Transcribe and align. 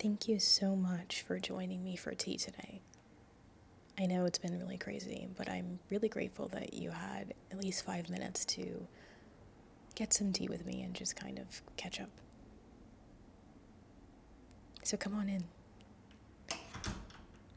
Thank 0.00 0.28
you 0.28 0.38
so 0.38 0.74
much 0.74 1.20
for 1.20 1.38
joining 1.38 1.84
me 1.84 1.94
for 1.94 2.14
tea 2.14 2.38
today. 2.38 2.80
I 3.98 4.06
know 4.06 4.24
it's 4.24 4.38
been 4.38 4.58
really 4.58 4.78
crazy, 4.78 5.28
but 5.36 5.46
I'm 5.46 5.78
really 5.90 6.08
grateful 6.08 6.48
that 6.48 6.72
you 6.72 6.90
had 6.90 7.34
at 7.52 7.62
least 7.62 7.84
five 7.84 8.08
minutes 8.08 8.46
to 8.46 8.86
get 9.94 10.14
some 10.14 10.32
tea 10.32 10.48
with 10.48 10.64
me 10.64 10.80
and 10.80 10.94
just 10.94 11.16
kind 11.16 11.38
of 11.38 11.60
catch 11.76 12.00
up. 12.00 12.08
So 14.84 14.96
come 14.96 15.14
on 15.14 15.28
in. 15.28 15.44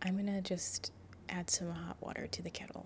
I'm 0.01 0.17
gonna 0.17 0.41
just 0.41 0.91
add 1.29 1.49
some 1.49 1.71
hot 1.71 1.95
water 2.01 2.27
to 2.27 2.41
the 2.41 2.49
kettle, 2.49 2.85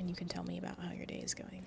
and 0.00 0.10
you 0.10 0.16
can 0.16 0.26
tell 0.26 0.42
me 0.42 0.58
about 0.58 0.80
how 0.80 0.90
your 0.90 1.06
day 1.06 1.22
is 1.24 1.32
going. 1.32 1.64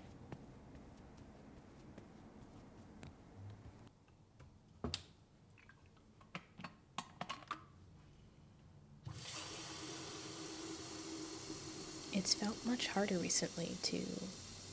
It's 12.17 12.33
felt 12.33 12.65
much 12.65 12.87
harder 12.87 13.19
recently 13.19 13.77
to 13.83 14.01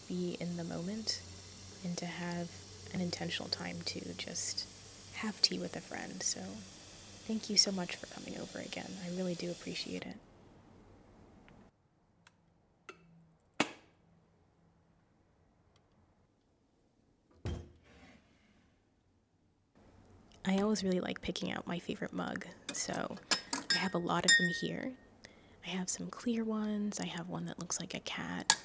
be 0.08 0.38
in 0.40 0.56
the 0.56 0.64
moment 0.64 1.20
and 1.84 1.94
to 1.98 2.06
have 2.06 2.48
an 2.94 3.02
intentional 3.02 3.50
time 3.50 3.80
to 3.84 4.14
just 4.14 4.66
have 5.16 5.42
tea 5.42 5.58
with 5.58 5.76
a 5.76 5.82
friend. 5.82 6.22
So, 6.22 6.40
thank 7.26 7.50
you 7.50 7.58
so 7.58 7.70
much 7.70 7.96
for 7.96 8.06
coming 8.06 8.40
over 8.40 8.60
again. 8.60 8.90
I 9.04 9.14
really 9.14 9.34
do 9.34 9.50
appreciate 9.50 10.06
it. 10.06 10.16
I 20.46 20.60
always 20.60 20.82
really 20.82 21.00
like 21.00 21.20
picking 21.20 21.52
out 21.52 21.66
my 21.66 21.78
favorite 21.78 22.14
mug, 22.14 22.46
so 22.72 23.16
I 23.70 23.76
have 23.76 23.92
a 23.94 23.98
lot 23.98 24.24
of 24.24 24.30
them 24.30 24.50
here. 24.62 24.92
I 25.66 25.70
have 25.70 25.88
some 25.88 26.08
clear 26.08 26.44
ones, 26.44 27.00
I 27.00 27.06
have 27.06 27.28
one 27.28 27.46
that 27.46 27.58
looks 27.58 27.80
like 27.80 27.94
a 27.94 28.00
cat, 28.00 28.56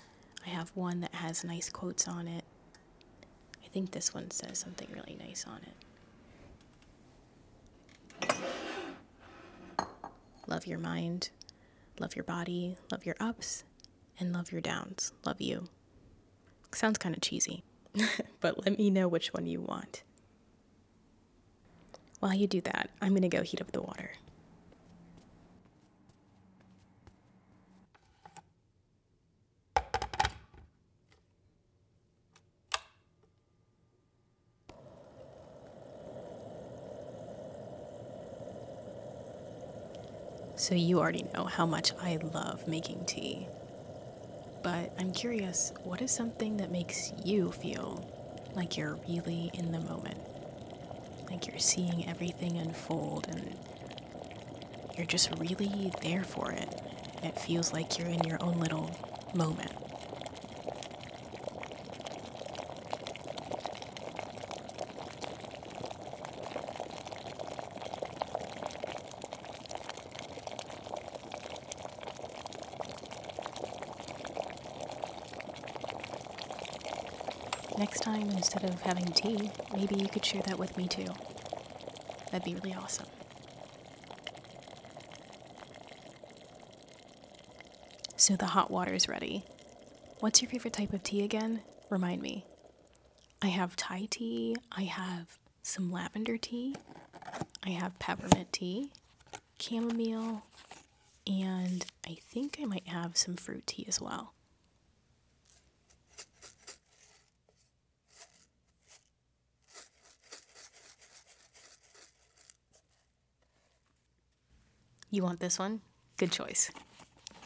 I 0.45 0.49
have 0.49 0.71
one 0.75 1.01
that 1.01 1.13
has 1.13 1.43
nice 1.43 1.69
quotes 1.69 2.07
on 2.07 2.27
it. 2.27 2.43
I 3.63 3.67
think 3.67 3.91
this 3.91 4.13
one 4.13 4.31
says 4.31 4.57
something 4.59 4.87
really 4.93 5.17
nice 5.19 5.45
on 5.47 5.61
it. 5.63 5.73
Love 10.47 10.65
your 10.65 10.79
mind, 10.79 11.29
love 11.99 12.15
your 12.15 12.23
body, 12.23 12.77
love 12.91 13.05
your 13.05 13.15
ups, 13.19 13.63
and 14.19 14.33
love 14.33 14.51
your 14.51 14.61
downs. 14.61 15.13
Love 15.25 15.39
you. 15.39 15.65
Sounds 16.73 16.97
kind 16.97 17.15
of 17.15 17.21
cheesy, 17.21 17.63
but 18.41 18.65
let 18.65 18.77
me 18.77 18.89
know 18.89 19.07
which 19.07 19.33
one 19.33 19.45
you 19.45 19.61
want. 19.61 20.03
While 22.19 22.33
you 22.33 22.47
do 22.47 22.61
that, 22.61 22.89
I'm 23.01 23.11
going 23.11 23.21
to 23.21 23.29
go 23.29 23.43
heat 23.43 23.61
up 23.61 23.71
the 23.71 23.81
water. 23.81 24.11
So, 40.59 40.75
you 40.75 40.99
already 40.99 41.23
know 41.33 41.45
how 41.45 41.65
much 41.65 41.93
I 42.01 42.17
love 42.17 42.67
making 42.67 43.05
tea. 43.05 43.47
But 44.61 44.91
I'm 44.99 45.13
curious 45.13 45.71
what 45.85 46.01
is 46.01 46.11
something 46.11 46.57
that 46.57 46.69
makes 46.69 47.13
you 47.23 47.53
feel 47.53 48.05
like 48.55 48.75
you're 48.75 48.99
really 49.07 49.51
in 49.53 49.71
the 49.71 49.79
moment? 49.79 50.19
Like 51.31 51.47
you're 51.47 51.59
seeing 51.59 52.05
everything 52.09 52.57
unfold 52.57 53.27
and 53.29 53.55
you're 54.97 55.05
just 55.05 55.31
really 55.39 55.93
there 56.01 56.25
for 56.25 56.51
it. 56.51 56.81
It 57.23 57.39
feels 57.39 57.71
like 57.71 57.97
you're 57.97 58.09
in 58.09 58.25
your 58.25 58.43
own 58.43 58.59
little 58.59 58.91
moment. 59.33 59.71
Next 77.79 78.01
time, 78.01 78.29
instead 78.31 78.65
of 78.65 78.81
having 78.81 79.05
tea, 79.05 79.51
maybe 79.73 79.95
you 79.95 80.09
could 80.09 80.25
share 80.25 80.41
that 80.41 80.59
with 80.59 80.75
me 80.75 80.85
too. 80.85 81.07
That'd 82.29 82.43
be 82.43 82.53
really 82.53 82.75
awesome. 82.75 83.05
So 88.17 88.35
the 88.35 88.47
hot 88.47 88.69
water 88.69 88.93
is 88.93 89.07
ready. 89.07 89.45
What's 90.19 90.41
your 90.41 90.51
favorite 90.51 90.73
type 90.73 90.91
of 90.91 91.03
tea 91.03 91.23
again? 91.23 91.61
Remind 91.89 92.21
me. 92.21 92.43
I 93.41 93.47
have 93.47 93.77
Thai 93.77 94.07
tea, 94.09 94.57
I 94.73 94.81
have 94.83 95.37
some 95.63 95.89
lavender 95.89 96.37
tea, 96.37 96.75
I 97.65 97.69
have 97.69 97.97
peppermint 97.97 98.51
tea, 98.51 98.91
chamomile, 99.57 100.43
and 101.25 101.85
I 102.05 102.17
think 102.29 102.57
I 102.61 102.65
might 102.65 102.89
have 102.89 103.15
some 103.15 103.35
fruit 103.37 103.65
tea 103.65 103.85
as 103.87 104.01
well. 104.01 104.33
You 115.11 115.23
want 115.23 115.39
this 115.39 115.57
one? 115.57 115.81
Good 116.17 116.31
choice. 116.31 116.69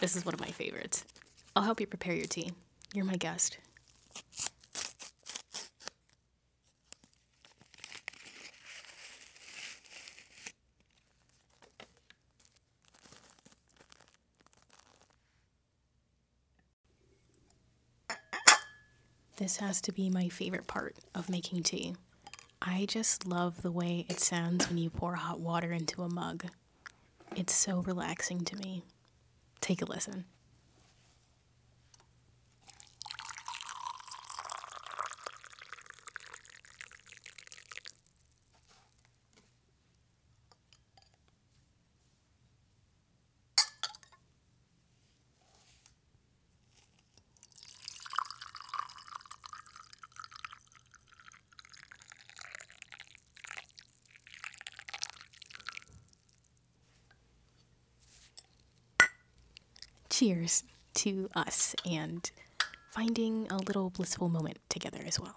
This 0.02 0.18
is 0.18 0.26
one 0.26 0.34
of 0.34 0.42
my 0.42 0.48
favorites. 0.48 1.06
I'll 1.56 1.64
help 1.64 1.80
you 1.80 1.88
prepare 1.88 2.14
your 2.14 2.26
tea. 2.26 2.52
You're 2.94 3.06
my 3.06 3.16
guest. 3.16 3.58
This 19.38 19.58
has 19.58 19.82
to 19.82 19.92
be 19.92 20.10
my 20.10 20.28
favorite 20.28 20.68
part 20.68 20.98
of 21.16 21.30
making 21.30 21.64
tea. 21.64 21.96
I 22.62 22.86
just 22.88 23.26
love 23.26 23.62
the 23.62 23.72
way 23.72 24.06
it 24.10 24.20
sounds 24.20 24.68
when 24.68 24.78
you 24.78 24.90
pour 24.90 25.16
hot 25.16 25.40
water 25.40 25.72
into 25.72 26.04
a 26.04 26.10
mug. 26.10 26.46
It's 27.36 27.56
so 27.56 27.82
relaxing 27.82 28.46
to 28.46 28.56
me. 28.58 28.84
Take 29.60 29.82
a 29.82 29.86
listen. 29.86 30.26
Cheers 60.14 60.64
to 60.94 61.28
us 61.34 61.76
and 61.90 62.30
finding 62.92 63.48
a 63.50 63.58
little 63.58 63.90
blissful 63.90 64.30
moment 64.30 64.60
together 64.70 65.00
as 65.08 65.20
well. 65.20 65.36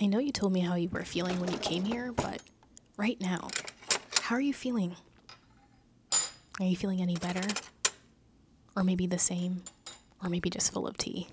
I 0.00 0.06
know 0.06 0.18
you 0.18 0.32
told 0.32 0.54
me 0.54 0.60
how 0.60 0.76
you 0.76 0.88
were 0.88 1.04
feeling 1.04 1.40
when 1.40 1.52
you 1.52 1.58
came 1.58 1.84
here, 1.84 2.12
but 2.12 2.40
right 2.96 3.20
now, 3.20 3.50
how 4.22 4.36
are 4.36 4.40
you 4.40 4.54
feeling? 4.54 4.96
Are 6.58 6.64
you 6.64 6.76
feeling 6.76 7.02
any 7.02 7.16
better? 7.16 7.46
Or 8.74 8.82
maybe 8.82 9.06
the 9.06 9.18
same? 9.18 9.62
Or 10.22 10.30
maybe 10.30 10.48
just 10.48 10.72
full 10.72 10.86
of 10.86 10.96
tea? 10.96 11.28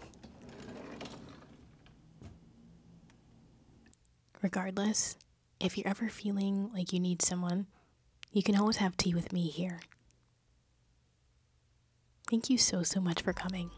Regardless, 4.42 5.16
if 5.62 5.78
you're 5.78 5.88
ever 5.88 6.10
feeling 6.10 6.70
like 6.74 6.92
you 6.92 7.00
need 7.00 7.22
someone, 7.22 7.68
you 8.34 8.44
can 8.44 8.58
always 8.58 8.78
have 8.78 8.98
tea 8.98 9.14
with 9.14 9.32
me 9.32 9.48
here. 9.48 9.80
Thank 12.30 12.50
you 12.50 12.58
so, 12.58 12.84
so 12.84 13.00
much 13.00 13.22
for 13.22 13.32
coming. 13.32 13.72